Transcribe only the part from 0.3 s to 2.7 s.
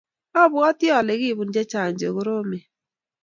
apwati ale kipun chechang chekoromen